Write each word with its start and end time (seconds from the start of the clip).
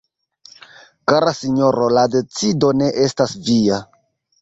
Kara 1.11 1.35
Sinjoro, 1.41 1.91
la 1.99 2.07
decido 2.17 2.75
ne 2.83 2.91
estas 3.07 3.41
via. 3.51 3.83